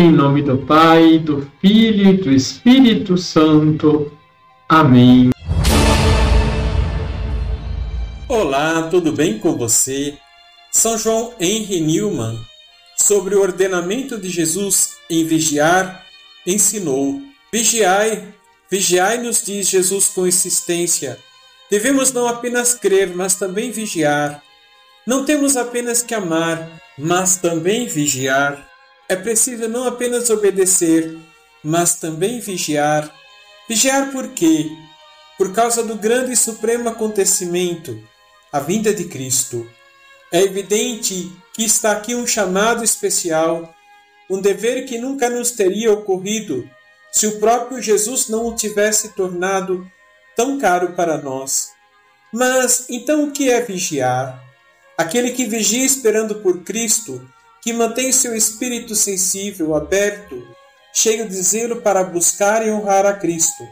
[0.00, 4.16] Em nome do Pai, do Filho e do Espírito Santo.
[4.68, 5.30] Amém.
[8.28, 10.16] Olá, tudo bem com você?
[10.70, 12.38] São João Henry Newman,
[12.96, 16.06] sobre o ordenamento de Jesus em vigiar,
[16.46, 17.20] ensinou:
[17.52, 18.32] Vigiai,
[18.70, 21.18] vigiai, nos diz Jesus com insistência.
[21.68, 24.44] Devemos não apenas crer, mas também vigiar.
[25.04, 28.68] Não temos apenas que amar, mas também vigiar.
[29.10, 31.16] É preciso não apenas obedecer,
[31.64, 33.10] mas também vigiar.
[33.66, 34.70] Vigiar por quê?
[35.38, 37.98] Por causa do grande e supremo acontecimento,
[38.52, 39.66] a vinda de Cristo.
[40.30, 43.74] É evidente que está aqui um chamado especial,
[44.28, 46.68] um dever que nunca nos teria ocorrido
[47.10, 49.90] se o próprio Jesus não o tivesse tornado
[50.36, 51.70] tão caro para nós.
[52.30, 54.44] Mas então o que é vigiar?
[54.98, 57.26] Aquele que vigia esperando por Cristo
[57.68, 60.42] que mantém seu espírito sensível, aberto,
[60.90, 63.62] cheio de zelo para buscar e honrar a Cristo.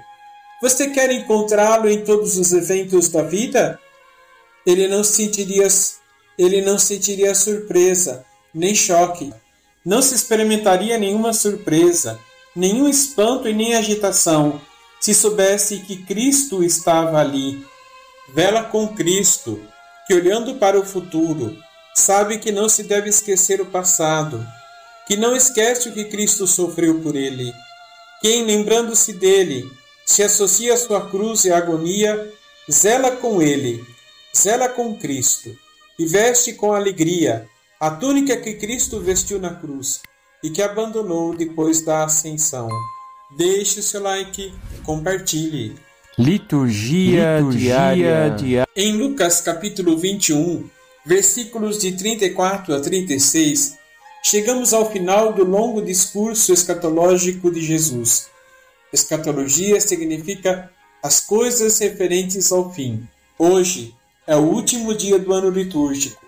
[0.61, 3.81] Você quer encontrá-lo em todos os eventos da vida?
[4.67, 5.67] Ele não sentiria,
[6.37, 9.33] ele não sentiria surpresa, nem choque.
[9.83, 12.21] Não se experimentaria nenhuma surpresa,
[12.55, 14.61] nenhum espanto e nem agitação,
[15.01, 17.65] se soubesse que Cristo estava ali.
[18.35, 19.59] Vela com Cristo,
[20.07, 21.57] que olhando para o futuro,
[21.97, 24.47] sabe que não se deve esquecer o passado,
[25.07, 27.53] que não esquece o que Cristo sofreu por ele.
[28.21, 29.71] Quem, lembrando-se dele,
[30.05, 32.33] se associa à sua cruz e agonia,
[32.71, 33.83] zela com ele,
[34.37, 35.57] zela com Cristo,
[35.99, 37.49] e veste com alegria
[37.81, 40.01] a túnica que Cristo vestiu na cruz
[40.43, 42.69] e que abandonou depois da ascensão.
[43.37, 45.75] Deixe o seu like, compartilhe.
[46.19, 48.31] Liturgia, Liturgia diária.
[48.37, 48.69] diária.
[48.77, 50.69] Em Lucas capítulo 21,
[51.07, 53.79] versículos de 34 a 36,
[54.25, 58.27] chegamos ao final do longo discurso escatológico de Jesus.
[58.93, 60.69] Escatologia significa
[61.01, 63.09] as coisas referentes ao fim.
[63.39, 63.95] Hoje
[64.27, 66.27] é o último dia do ano litúrgico.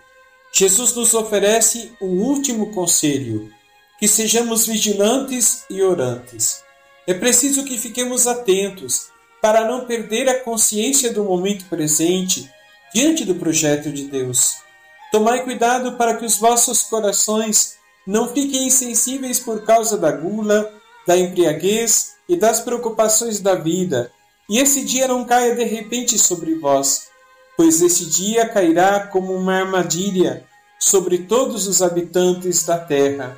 [0.52, 3.52] Jesus nos oferece um último conselho:
[3.98, 6.62] que sejamos vigilantes e orantes.
[7.04, 9.08] É preciso que fiquemos atentos
[9.42, 12.48] para não perder a consciência do momento presente
[12.94, 14.67] diante do projeto de Deus.
[15.10, 17.76] Tomai cuidado para que os vossos corações
[18.06, 20.72] não fiquem insensíveis por causa da gula,
[21.06, 24.12] da embriaguez e das preocupações da vida,
[24.48, 27.08] e esse dia não caia de repente sobre vós,
[27.56, 30.44] pois esse dia cairá como uma armadilha
[30.78, 33.36] sobre todos os habitantes da terra.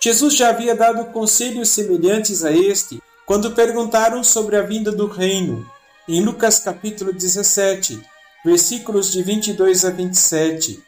[0.00, 5.66] Jesus já havia dado conselhos semelhantes a este quando perguntaram sobre a vinda do reino,
[6.06, 8.02] em Lucas capítulo 17,
[8.44, 10.82] versículos de 22 a 27.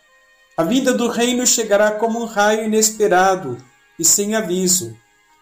[0.56, 3.58] A vinda do reino chegará como um raio inesperado
[3.98, 4.96] e sem aviso.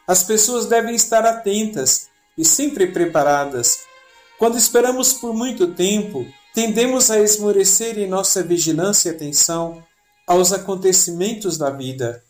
[0.09, 3.85] As pessoas devem estar atentas e sempre preparadas.
[4.41, 9.81] Quando esperamos por muito tempo, tendemos a esmorecer em nossa vigilância e atenção
[10.27, 12.21] aos acontecimentos da vida.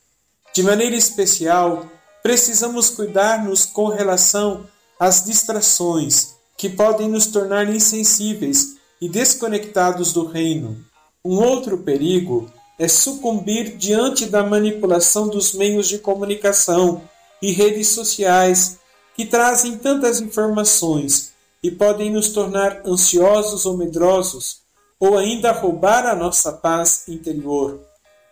[0.53, 1.89] De maneira especial,
[2.23, 4.69] precisamos cuidar-nos com relação
[5.01, 10.85] às distrações que podem nos tornar insensíveis e desconectados do reino.
[11.25, 17.03] Um outro perigo é sucumbir diante da manipulação dos meios de comunicação
[17.41, 18.79] e redes sociais
[19.17, 21.33] que trazem tantas informações
[21.63, 24.59] e podem nos tornar ansiosos ou medrosos
[24.99, 27.81] ou ainda roubar a nossa paz interior.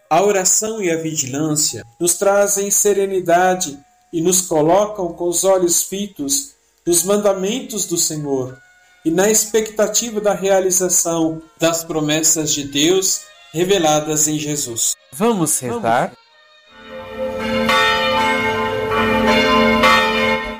[0.08, 3.78] A oração e a vigilância nos trazem serenidade
[4.12, 6.52] e nos colocam com os olhos fitos
[6.84, 8.58] nos mandamentos do Senhor
[9.04, 14.96] e na expectativa da realização das promessas de Deus reveladas em Jesus.
[15.12, 16.12] Vamos rezar?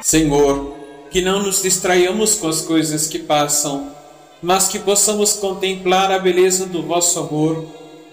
[0.03, 0.76] Senhor,
[1.10, 3.94] que não nos distraiamos com as coisas que passam,
[4.42, 7.64] mas que possamos contemplar a beleza do vosso amor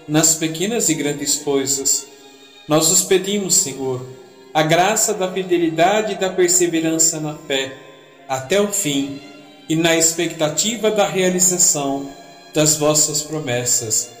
[0.08, 2.06] nas pequenas e grandes coisas.
[2.66, 4.06] Nós os pedimos, Senhor,
[4.54, 7.76] a graça da fidelidade e da perseverança na fé,
[8.28, 9.20] até o fim,
[9.68, 12.10] e na expectativa da realização
[12.54, 14.20] das vossas promessas